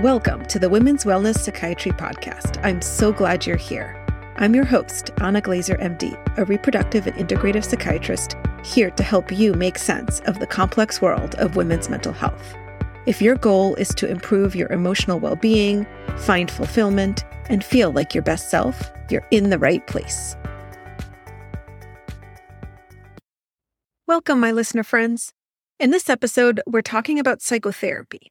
[0.00, 2.62] Welcome to the Women's Wellness Psychiatry Podcast.
[2.62, 3.96] I'm so glad you're here.
[4.36, 9.54] I'm your host, Anna Glezer, MD, a reproductive and integrative psychiatrist here to help you
[9.54, 12.54] make sense of the complex world of women's mental health.
[13.06, 15.86] If your goal is to improve your emotional well being,
[16.18, 20.36] find fulfillment, and feel like your best self, you're in the right place.
[24.06, 25.32] Welcome, my listener friends.
[25.80, 28.30] In this episode, we're talking about psychotherapy.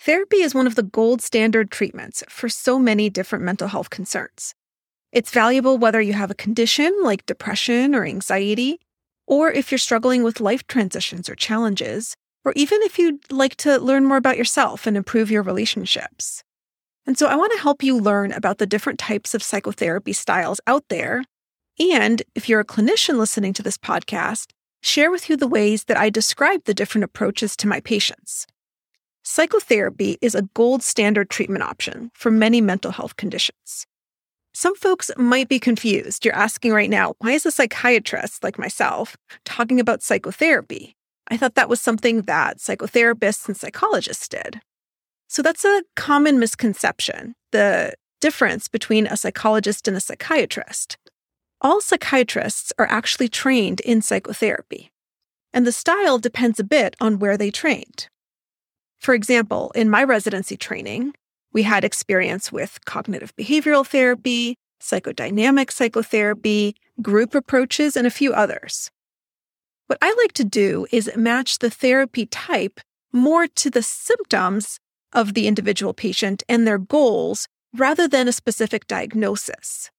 [0.00, 4.54] Therapy is one of the gold standard treatments for so many different mental health concerns.
[5.10, 8.78] It's valuable whether you have a condition like depression or anxiety,
[9.26, 12.14] or if you're struggling with life transitions or challenges,
[12.44, 16.42] or even if you'd like to learn more about yourself and improve your relationships.
[17.04, 20.60] And so I want to help you learn about the different types of psychotherapy styles
[20.66, 21.24] out there.
[21.80, 25.96] And if you're a clinician listening to this podcast, share with you the ways that
[25.96, 28.46] I describe the different approaches to my patients.
[29.30, 33.86] Psychotherapy is a gold standard treatment option for many mental health conditions.
[34.54, 36.24] Some folks might be confused.
[36.24, 40.96] You're asking right now, why is a psychiatrist like myself talking about psychotherapy?
[41.30, 44.62] I thought that was something that psychotherapists and psychologists did.
[45.28, 50.96] So that's a common misconception the difference between a psychologist and a psychiatrist.
[51.60, 54.90] All psychiatrists are actually trained in psychotherapy,
[55.52, 58.08] and the style depends a bit on where they trained.
[59.00, 61.14] For example, in my residency training,
[61.52, 68.90] we had experience with cognitive behavioral therapy, psychodynamic psychotherapy, group approaches, and a few others.
[69.86, 72.80] What I like to do is match the therapy type
[73.12, 74.78] more to the symptoms
[75.12, 79.90] of the individual patient and their goals rather than a specific diagnosis.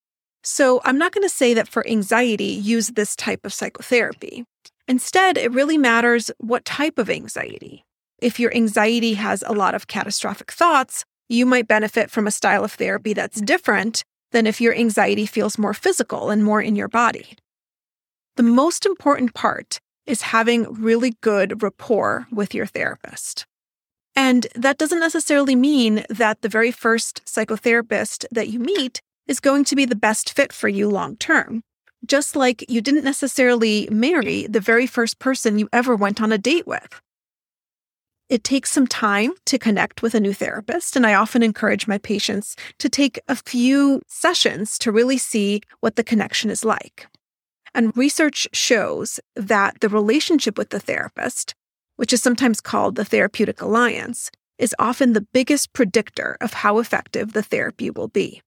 [0.44, 4.46] So I'm not going to say that for anxiety, use this type of psychotherapy.
[4.88, 7.84] Instead, it really matters what type of anxiety.
[8.22, 12.64] If your anxiety has a lot of catastrophic thoughts, you might benefit from a style
[12.64, 16.88] of therapy that's different than if your anxiety feels more physical and more in your
[16.88, 17.38] body.
[18.36, 23.46] The most important part is having really good rapport with your therapist.
[24.16, 29.64] And that doesn't necessarily mean that the very first psychotherapist that you meet is going
[29.66, 31.62] to be the best fit for you long term.
[32.06, 36.38] Just like you didn't necessarily marry the very first person you ever went on a
[36.38, 37.02] date with.
[38.30, 41.98] It takes some time to connect with a new therapist, and I often encourage my
[41.98, 47.08] patients to take a few sessions to really see what the connection is like.
[47.74, 51.56] And research shows that the relationship with the therapist,
[51.96, 54.30] which is sometimes called the therapeutic alliance,
[54.60, 58.44] is often the biggest predictor of how effective the therapy will be.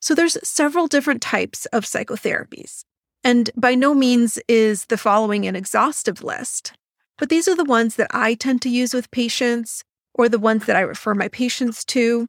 [0.00, 2.84] So there's several different types of psychotherapies.
[3.24, 6.72] And by no means is the following an exhaustive list.
[7.18, 9.82] But these are the ones that I tend to use with patients
[10.14, 12.26] or the ones that I refer my patients to,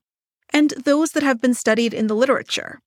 [0.52, 2.80] and those that have been studied in the literature.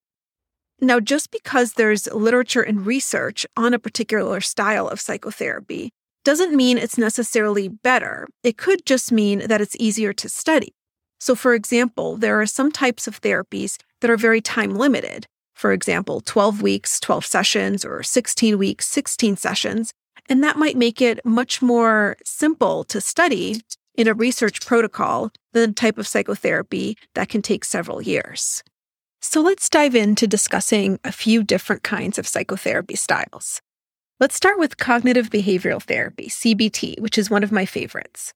[0.81, 5.91] Now, just because there's literature and research on a particular style of psychotherapy
[6.25, 8.27] doesn't mean it's necessarily better.
[8.43, 10.73] It could just mean that it's easier to study.
[11.19, 15.27] So, for example, there are some types of therapies that are very time limited.
[15.55, 19.93] For example, 12 weeks, 12 sessions, or 16 weeks, 16 sessions.
[20.31, 23.63] And that might make it much more simple to study
[23.97, 28.63] in a research protocol than the type of psychotherapy that can take several years.
[29.21, 33.61] So let's dive into discussing a few different kinds of psychotherapy styles.
[34.21, 38.33] Let's start with cognitive behavioral therapy, CBT, which is one of my favorites.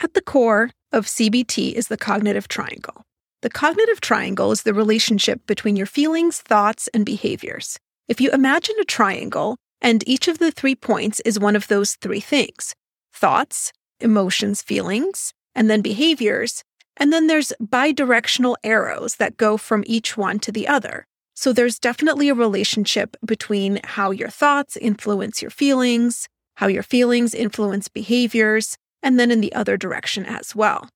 [0.00, 3.02] At the core of CBT is the cognitive triangle.
[3.40, 7.78] The cognitive triangle is the relationship between your feelings, thoughts, and behaviors.
[8.06, 11.96] If you imagine a triangle, and each of the three points is one of those
[11.96, 12.74] three things
[13.12, 16.64] thoughts, emotions, feelings, and then behaviors.
[16.96, 21.06] And then there's bidirectional arrows that go from each one to the other.
[21.34, 27.34] So there's definitely a relationship between how your thoughts influence your feelings, how your feelings
[27.34, 30.88] influence behaviors, and then in the other direction as well.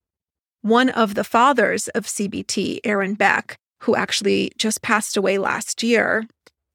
[0.62, 6.26] One of the fathers of CBT, Aaron Beck, who actually just passed away last year,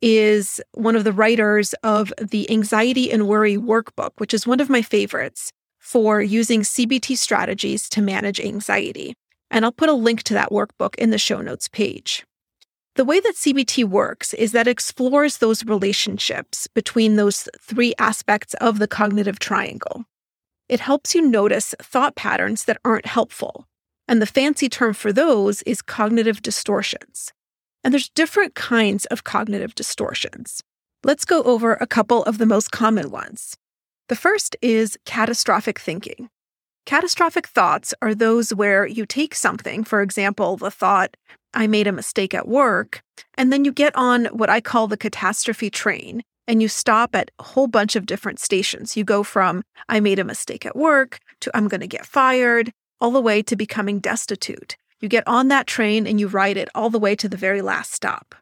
[0.02, 4.70] is one of the writers of the Anxiety and Worry Workbook, which is one of
[4.70, 9.14] my favorites for using CBT strategies to manage anxiety.
[9.50, 12.26] And I'll put a link to that workbook in the show notes page.
[12.96, 18.54] The way that CBT works is that it explores those relationships between those three aspects
[18.56, 20.06] of the cognitive triangle.
[20.68, 23.66] It helps you notice thought patterns that aren't helpful.
[24.08, 27.32] And the fancy term for those is cognitive distortions.
[27.84, 30.62] And there's different kinds of cognitive distortions.
[31.04, 33.56] Let's go over a couple of the most common ones.
[34.08, 36.30] The first is catastrophic thinking.
[36.86, 41.16] Catastrophic thoughts are those where you take something, for example, the thought,
[41.54, 43.02] I made a mistake at work,
[43.36, 47.32] and then you get on what I call the catastrophe train and you stop at
[47.40, 48.98] a whole bunch of different stations.
[48.98, 52.72] You go from, I made a mistake at work to, I'm going to get fired,
[53.00, 54.76] all the way to becoming destitute.
[55.02, 57.62] You get on that train and you ride it all the way to the very
[57.62, 58.36] last stop.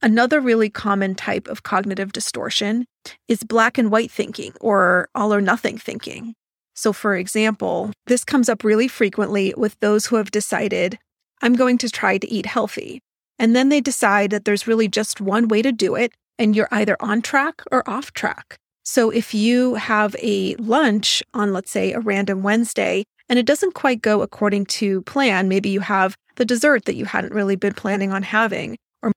[0.00, 2.86] Another really common type of cognitive distortion
[3.28, 6.34] is black and white thinking or all or nothing thinking.
[6.74, 10.98] So, for example, this comes up really frequently with those who have decided,
[11.40, 13.00] I'm going to try to eat healthy.
[13.38, 16.68] And then they decide that there's really just one way to do it, and you're
[16.70, 18.56] either on track or off track.
[18.82, 23.74] So, if you have a lunch on, let's say, a random Wednesday, and it doesn't
[23.74, 27.74] quite go according to plan, maybe you have the dessert that you hadn't really been
[27.74, 29.12] planning on having, or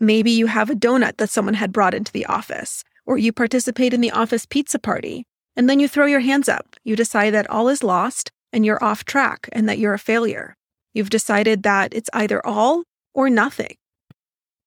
[0.00, 3.94] maybe you have a donut that someone had brought into the office, or you participate
[3.94, 5.24] in the office pizza party,
[5.56, 6.76] and then you throw your hands up.
[6.84, 10.54] You decide that all is lost and you're off track and that you're a failure.
[10.94, 12.84] You've decided that it's either all
[13.14, 13.74] or nothing.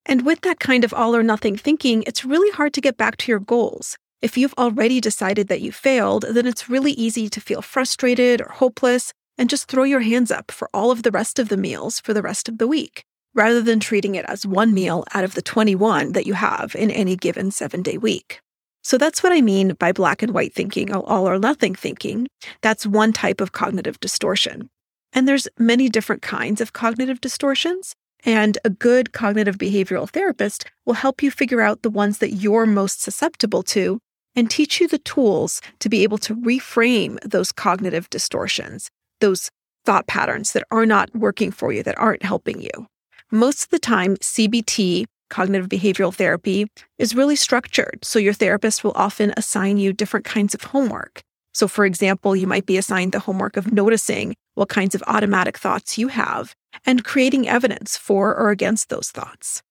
[0.06, 3.18] And with that kind of all or nothing thinking, it's really hard to get back
[3.18, 3.98] to your goals.
[4.22, 8.50] If you've already decided that you failed, then it's really easy to feel frustrated or
[8.50, 12.00] hopeless and just throw your hands up for all of the rest of the meals
[12.00, 13.04] for the rest of the week,
[13.34, 16.92] rather than treating it as one meal out of the 21 that you have in
[16.92, 18.42] any given seven day week.
[18.84, 22.28] So that's what I mean by black and white thinking, all or nothing thinking.
[22.62, 24.70] That's one type of cognitive distortion.
[25.14, 27.96] And there's many different kinds of cognitive distortions.
[28.24, 32.68] And a good cognitive behavioral therapist will help you figure out the ones that you're
[32.68, 34.00] most susceptible to
[34.36, 38.90] and teach you the tools to be able to reframe those cognitive distortions,
[39.20, 39.50] those
[39.86, 42.88] thought patterns that are not working for you, that aren't helping you.
[43.32, 46.68] Most of the time, CBT cognitive behavioral therapy
[47.00, 48.00] is really structured.
[48.04, 51.22] So your therapist will often assign you different kinds of homework.
[51.54, 55.58] So, for example, you might be assigned the homework of noticing what kinds of automatic
[55.58, 56.54] thoughts you have
[56.86, 59.62] and creating evidence for or against those thoughts.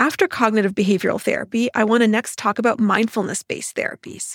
[0.00, 4.32] After cognitive behavioral therapy, I want to next talk about mindfulness based therapies.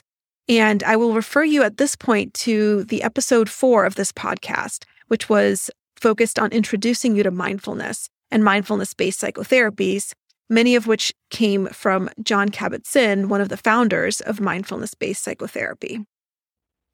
[0.48, 4.86] And I will refer you at this point to the episode four of this podcast,
[5.08, 10.14] which was focused on introducing you to mindfulness and mindfulness based psychotherapies,
[10.52, 15.24] many of which came from Jon Kabat Zinn, one of the founders of mindfulness based
[15.24, 16.06] psychotherapy.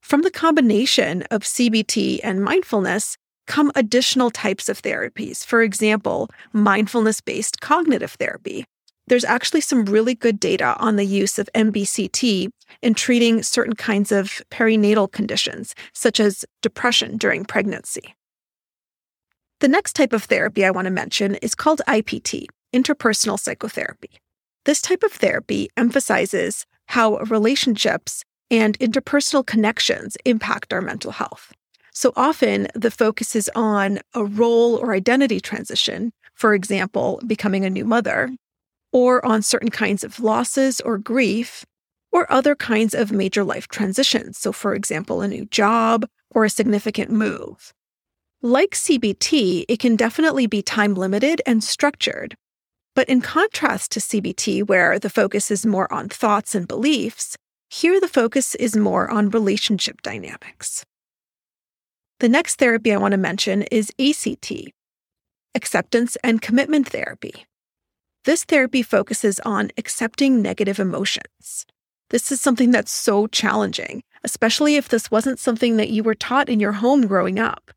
[0.02, 3.18] From the combination of CBT and mindfulness
[3.48, 5.46] come additional types of therapies.
[5.46, 8.66] For example, mindfulness based cognitive therapy.
[9.08, 12.50] There's actually some really good data on the use of MBCT
[12.82, 18.14] in treating certain kinds of perinatal conditions, such as depression during pregnancy.
[19.60, 24.12] The next type of therapy I want to mention is called IPT, interpersonal psychotherapy.
[24.66, 31.54] This type of therapy emphasizes how relationships and interpersonal connections impact our mental health.
[31.92, 37.70] So often the focus is on a role or identity transition, for example, becoming a
[37.70, 38.32] new mother,
[38.94, 41.66] or on certain kinds of losses or grief,
[42.12, 44.38] or other kinds of major life transitions.
[44.38, 47.74] So, for example, a new job or a significant move.
[48.42, 52.36] Like CBT, it can definitely be time limited and structured.
[52.96, 57.38] But in contrast to CBT, where the focus is more on thoughts and beliefs,
[57.70, 60.84] here the focus is more on relationship dynamics.
[62.22, 64.54] The next therapy I want to mention is ACT,
[65.56, 67.48] acceptance and commitment therapy.
[68.26, 71.66] This therapy focuses on accepting negative emotions.
[72.12, 76.48] This is something that's so challenging, especially if this wasn't something that you were taught
[76.48, 77.72] in your home growing up.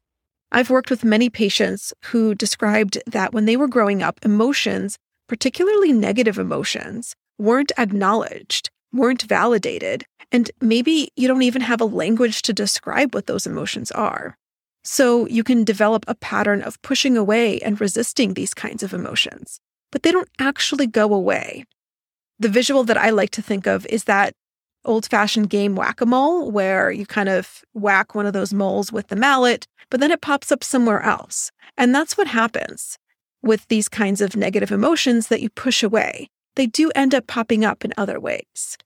[0.53, 5.91] I've worked with many patients who described that when they were growing up, emotions, particularly
[5.91, 12.53] negative emotions, weren't acknowledged, weren't validated, and maybe you don't even have a language to
[12.53, 14.39] describe what those emotions are.
[14.85, 19.61] So you can develop a pattern of pushing away and resisting these kinds of emotions,
[19.91, 21.65] but they don't actually go away.
[22.39, 24.35] The visual that I like to think of is that
[24.85, 28.93] old fashioned game whack a mole, where you kind of whack one of those moles
[28.93, 31.51] with the mallet, but then it pops up somewhere else.
[31.77, 32.99] And that's what happens
[33.43, 36.29] with these kinds of negative emotions that you push away.
[36.57, 38.79] They do end up popping up in other ways.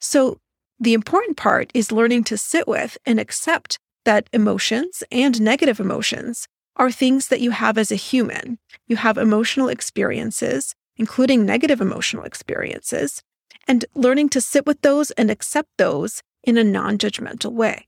[0.00, 0.38] So
[0.78, 6.46] the important part is learning to sit with and accept that emotions and negative emotions
[6.76, 8.58] are things that you have as a human.
[8.86, 13.22] You have emotional experiences, including negative emotional experiences,
[13.68, 17.86] and learning to sit with those and accept those in a non judgmental way.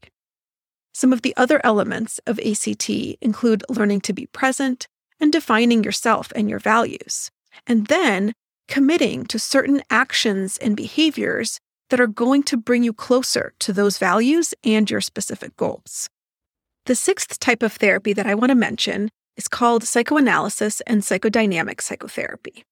[0.93, 2.91] Some of the other elements of ACT
[3.23, 4.87] include learning to be present
[5.19, 7.31] and defining yourself and your values,
[7.67, 8.35] and then
[8.73, 11.61] committing to certain actions and behaviors
[11.91, 16.09] that are going to bring you closer to those values and your specific goals.
[16.87, 21.83] The sixth type of therapy that I want to mention is called psychoanalysis and psychodynamic
[21.83, 22.65] psychotherapy.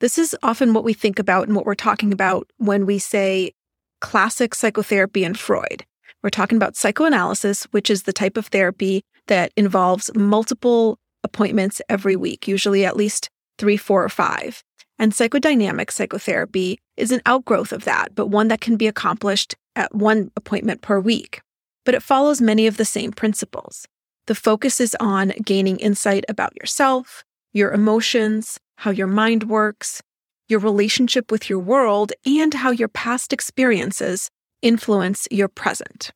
[0.00, 3.52] This is often what we think about and what we're talking about when we say
[4.00, 5.84] classic psychotherapy and Freud.
[6.24, 12.16] We're talking about psychoanalysis, which is the type of therapy that involves multiple appointments every
[12.16, 14.64] week, usually at least three, four, or five.
[15.02, 19.92] And psychodynamic psychotherapy is an outgrowth of that, but one that can be accomplished at
[19.92, 21.40] one appointment per week.
[21.84, 23.84] But it follows many of the same principles.
[24.28, 30.00] The focus is on gaining insight about yourself, your emotions, how your mind works,
[30.48, 34.30] your relationship with your world, and how your past experiences
[34.62, 36.12] influence your present.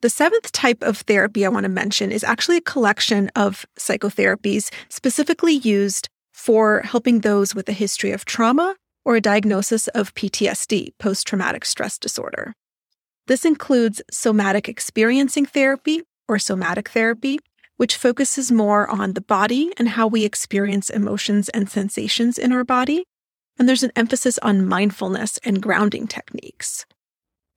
[0.00, 4.72] The seventh type of therapy I want to mention is actually a collection of psychotherapies
[4.88, 8.76] specifically used for helping those with a history of trauma
[9.06, 12.52] or a diagnosis of PTSD, post traumatic stress disorder.
[13.26, 17.38] This includes somatic experiencing therapy or somatic therapy,
[17.78, 22.64] which focuses more on the body and how we experience emotions and sensations in our
[22.64, 23.04] body.
[23.58, 26.84] And there's an emphasis on mindfulness and grounding techniques.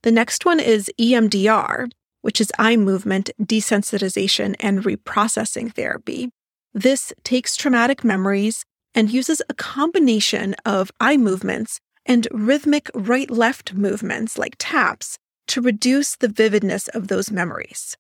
[0.04, 6.30] The next one is EMDR, which is eye movement desensitization and reprocessing therapy.
[6.74, 8.64] This takes traumatic memories
[9.00, 15.62] and uses a combination of eye movements and rhythmic right left movements like taps to
[15.62, 17.96] reduce the vividness of those memories.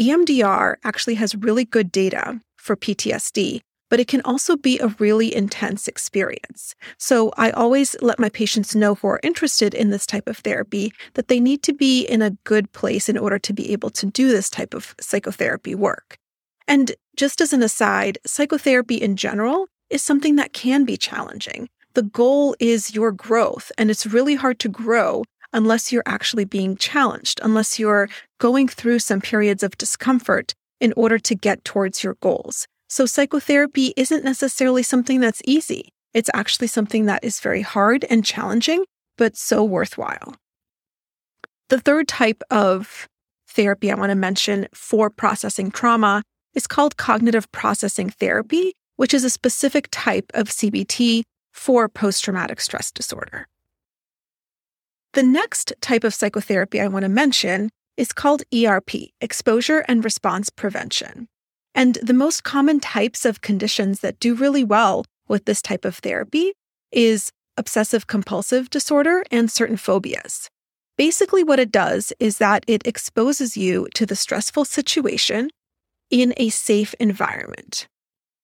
[0.00, 5.32] EMDR actually has really good data for PTSD, but it can also be a really
[5.32, 6.74] intense experience.
[6.98, 10.92] So I always let my patients know who are interested in this type of therapy
[11.14, 14.06] that they need to be in a good place in order to be able to
[14.06, 16.18] do this type of psychotherapy work.
[16.66, 21.68] And just as an aside, psychotherapy in general is something that can be challenging.
[21.94, 25.22] The goal is your growth, and it's really hard to grow
[25.52, 28.08] unless you're actually being challenged, unless you're
[28.40, 32.66] going through some periods of discomfort in order to get towards your goals.
[32.88, 35.90] So, psychotherapy isn't necessarily something that's easy.
[36.12, 38.84] It's actually something that is very hard and challenging,
[39.16, 40.34] but so worthwhile.
[41.68, 43.08] The third type of
[43.48, 46.22] therapy I want to mention for processing trauma
[46.54, 51.22] is called cognitive processing therapy, which is a specific type of CBT
[51.52, 53.46] for post traumatic stress disorder.
[55.14, 60.50] The next type of psychotherapy I want to mention is called ERP, exposure and response
[60.50, 61.28] prevention.
[61.74, 65.96] And the most common types of conditions that do really well with this type of
[65.96, 66.52] therapy
[66.90, 70.48] is obsessive compulsive disorder and certain phobias.
[70.96, 75.50] Basically, what it does is that it exposes you to the stressful situation
[76.10, 77.88] in a safe environment.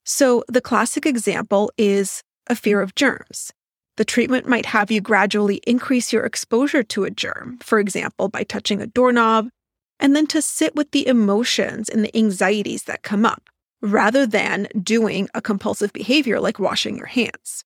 [0.05, 3.53] So, the classic example is a fear of germs.
[3.97, 8.45] The treatment might have you gradually increase your exposure to a germ, for example, by
[8.45, 9.51] touching a doorknob,
[9.99, 13.51] and then to sit with the emotions and the anxieties that come up,
[13.83, 17.65] rather than doing a compulsive behavior like washing your hands.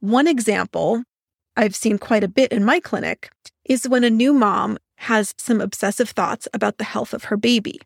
[0.00, 1.04] One example
[1.56, 3.30] I've seen quite a bit in my clinic
[3.64, 7.80] is when a new mom has some obsessive thoughts about the health of her baby.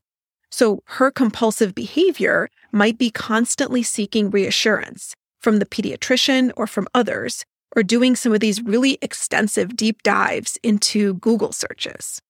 [0.51, 7.45] So her compulsive behavior might be constantly seeking reassurance from the pediatrician or from others,
[7.77, 12.21] or doing some of these really extensive deep dives into Google searches.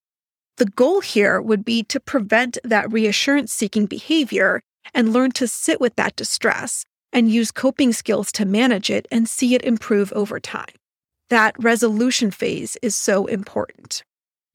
[0.56, 4.60] The goal here would be to prevent that reassurance seeking behavior
[4.94, 9.28] and learn to sit with that distress and use coping skills to manage it and
[9.28, 10.74] see it improve over time.
[11.30, 14.02] That resolution phase is so important.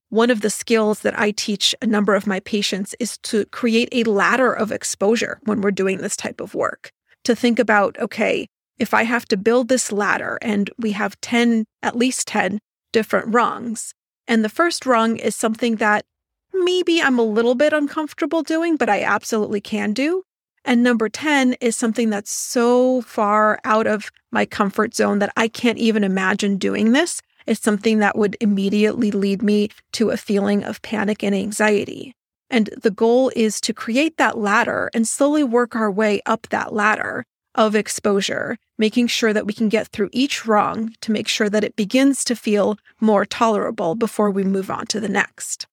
[0.09, 3.89] One of the skills that I teach a number of my patients is to create
[3.91, 6.91] a ladder of exposure when we're doing this type of work.
[7.25, 8.47] To think about, okay,
[8.79, 12.59] if I have to build this ladder and we have 10, at least 10
[12.93, 13.93] different rungs,
[14.27, 16.05] and the first rung is something that
[16.53, 20.23] maybe I'm a little bit uncomfortable doing, but I absolutely can do.
[20.63, 25.47] And number 10 is something that's so far out of my comfort zone that I
[25.47, 30.63] can't even imagine doing this is something that would immediately lead me to a feeling
[30.63, 32.13] of panic and anxiety.
[32.49, 36.73] And the goal is to create that ladder and slowly work our way up that
[36.73, 37.25] ladder
[37.55, 41.63] of exposure, making sure that we can get through each rung to make sure that
[41.63, 45.65] it begins to feel more tolerable before we move on to the next.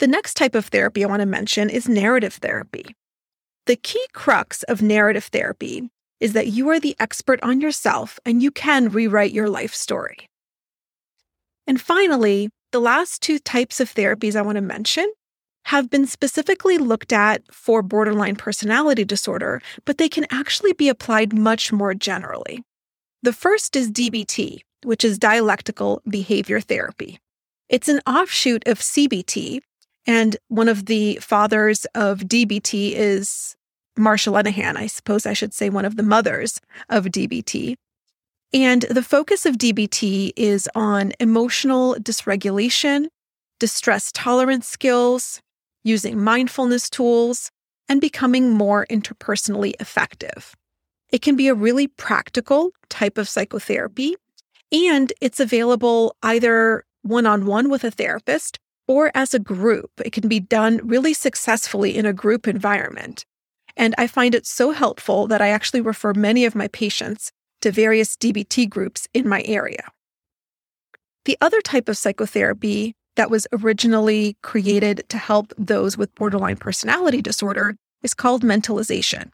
[0.00, 2.96] The next type of therapy I want to mention is narrative therapy.
[3.66, 8.42] The key crux of narrative therapy is that you are the expert on yourself and
[8.42, 10.28] you can rewrite your life story.
[11.66, 15.10] And finally, the last two types of therapies I want to mention
[15.66, 21.32] have been specifically looked at for borderline personality disorder, but they can actually be applied
[21.32, 22.62] much more generally.
[23.22, 27.18] The first is DBT, which is dialectical behavior therapy.
[27.68, 29.60] It's an offshoot of CBT,
[30.06, 33.54] and one of the fathers of DBT is
[33.98, 34.76] Marsha Linehan.
[34.76, 37.76] I suppose I should say one of the mothers of DBT.
[38.52, 43.08] And the focus of DBT is on emotional dysregulation,
[43.58, 45.40] distress tolerance skills,
[45.84, 47.50] using mindfulness tools,
[47.88, 50.54] and becoming more interpersonally effective.
[51.10, 54.16] It can be a really practical type of psychotherapy,
[54.72, 59.90] and it's available either one on one with a therapist or as a group.
[60.04, 63.24] It can be done really successfully in a group environment.
[63.78, 67.32] And I find it so helpful that I actually refer many of my patients
[67.62, 69.88] to various DBT groups in my area.
[71.24, 77.22] The other type of psychotherapy that was originally created to help those with borderline personality
[77.22, 79.30] disorder is called mentalization.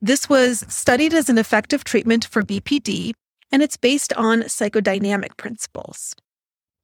[0.00, 3.12] This was studied as an effective treatment for BPD,
[3.52, 6.14] and it's based on psychodynamic principles.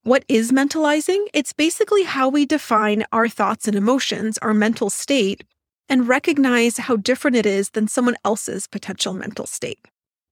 [0.03, 1.25] What is mentalizing?
[1.33, 5.45] It's basically how we define our thoughts and emotions, our mental state,
[5.89, 9.79] and recognize how different it is than someone else's potential mental state.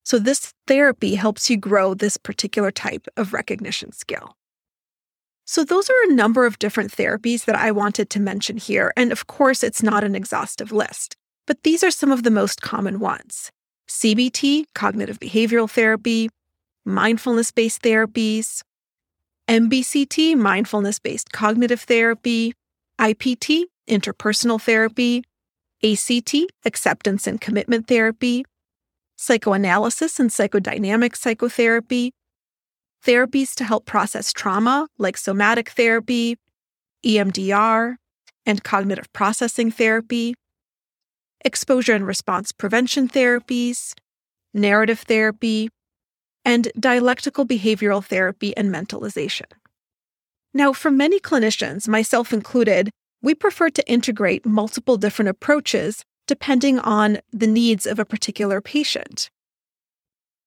[0.04, 4.37] So, this therapy helps you grow this particular type of recognition skill.
[5.46, 8.92] So, those are a number of different therapies that I wanted to mention here.
[8.96, 12.61] And of course, it's not an exhaustive list, but these are some of the most
[12.61, 13.50] common ones
[13.88, 16.28] CBT, cognitive behavioral therapy,
[16.84, 18.62] mindfulness based therapies,
[19.49, 22.54] MBCT, mindfulness based cognitive therapy,
[22.99, 25.25] IPT, interpersonal therapy,
[25.85, 28.45] ACT, acceptance and commitment therapy,
[29.17, 32.12] psychoanalysis and psychodynamic psychotherapy,
[33.05, 36.37] therapies to help process trauma like somatic therapy,
[37.05, 37.97] EMDR,
[38.47, 40.35] and cognitive processing therapy,
[41.45, 43.95] exposure and response prevention therapies,
[44.55, 45.69] narrative therapy,
[46.45, 49.47] and dialectical behavioral therapy and mentalization.
[50.53, 52.91] Now, for many clinicians, myself included,
[53.25, 59.31] we prefer to integrate multiple different approaches depending on the needs of a particular patient.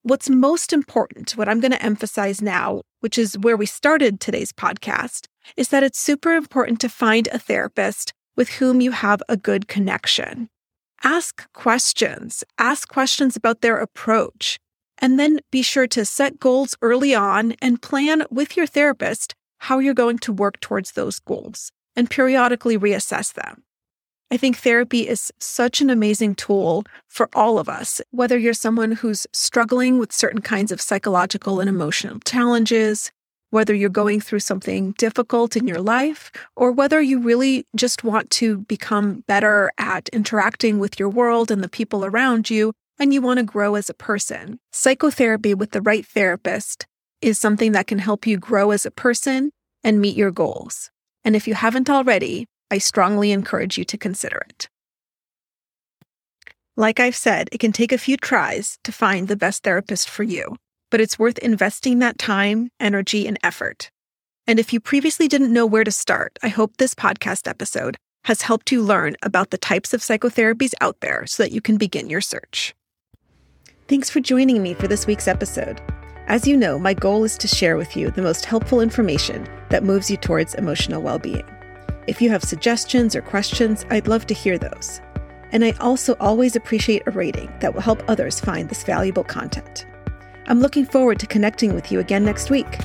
[0.04, 4.54] What's most important, what I'm going to emphasize now, which is where we started today's
[4.54, 5.26] podcast,
[5.58, 9.68] is that it's super important to find a therapist with whom you have a good
[9.68, 10.48] connection.
[11.04, 14.60] Ask questions, ask questions about their approach,
[15.00, 19.80] and then be sure to set goals early on and plan with your therapist how
[19.80, 23.64] you're going to work towards those goals and periodically reassess them.
[24.30, 28.92] I think therapy is such an amazing tool for all of us, whether you're someone
[28.92, 33.12] who's struggling with certain kinds of psychological and emotional challenges,
[33.52, 38.30] whether you're going through something difficult in your life, or whether you really just want
[38.32, 43.22] to become better at interacting with your world and the people around you, and you
[43.22, 44.60] want to grow as a person.
[44.74, 46.86] Psychotherapy with the right therapist
[47.22, 49.52] is something that can help you grow as a person
[49.86, 50.92] and meet your goals.
[51.28, 54.70] And if you haven't already, I strongly encourage you to consider it.
[56.78, 60.24] Like I've said, it can take a few tries to find the best therapist for
[60.24, 60.56] you,
[60.90, 63.92] but it's worth investing that time, energy, and effort.
[64.48, 68.44] And if you previously didn't know where to start, I hope this podcast episode has
[68.44, 72.10] helped you learn about the types of psychotherapies out there so that you can begin
[72.10, 72.74] your search.
[73.90, 75.82] Thanks for joining me for this week's episode.
[76.28, 79.86] As you know, my goal is to share with you the most helpful information that
[79.86, 81.48] moves you towards emotional well being.
[82.06, 85.00] If you have suggestions or questions, I'd love to hear those.
[85.54, 89.86] And I also always appreciate a rating that will help others find this valuable content.
[90.48, 92.78] I'm looking forward to connecting with you again next week.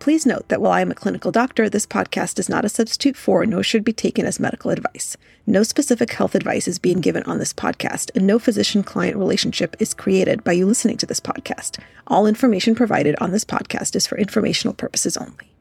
[0.00, 3.18] Please note that while I am a clinical doctor, this podcast is not a substitute
[3.18, 5.14] for nor should be taken as medical advice.
[5.46, 9.76] No specific health advice is being given on this podcast, and no physician client relationship
[9.78, 11.78] is created by you listening to this podcast.
[12.06, 15.52] All information provided on this podcast is for informational purposes only.